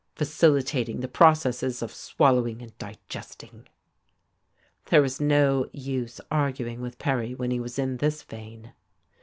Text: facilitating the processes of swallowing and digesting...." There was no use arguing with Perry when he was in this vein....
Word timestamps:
facilitating 0.15 1.01
the 1.01 1.07
processes 1.07 1.83
of 1.83 1.93
swallowing 1.93 2.59
and 2.63 2.75
digesting...." 2.79 3.67
There 4.87 4.99
was 5.03 5.21
no 5.21 5.69
use 5.73 6.19
arguing 6.31 6.81
with 6.81 6.97
Perry 6.97 7.35
when 7.35 7.51
he 7.51 7.59
was 7.59 7.77
in 7.77 7.97
this 7.97 8.23
vein.... 8.23 8.73